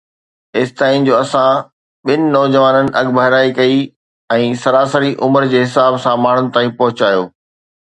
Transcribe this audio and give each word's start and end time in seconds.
ايستائين 0.59 1.03
جو 1.09 1.13
اسان 1.23 1.59
ٻن 2.07 2.23
نوجوانن 2.37 2.89
اڳڀرائي 3.01 3.53
ڪئي 3.59 3.77
۽ 4.39 4.49
سراسري 4.65 5.15
عمر 5.29 5.49
جي 5.55 5.63
حساب 5.67 6.01
سان 6.09 6.27
ماڻهن 6.27 6.53
تائين 6.59 6.77
پهچايو 6.83 7.25